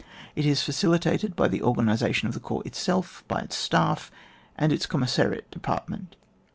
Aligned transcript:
It 0.35 0.47
is 0.47 0.63
facilitated 0.63 1.35
by 1.35 1.47
the 1.47 1.61
organisation 1.61 2.27
of 2.27 2.33
the 2.33 2.39
corps 2.39 2.63
itself, 2.65 3.23
by 3.27 3.41
its 3.41 3.55
staff 3.55 4.09
and 4.57 4.73
its 4.73 4.87
com 4.87 5.01
missariat 5.03 5.43
department. 5.51 6.15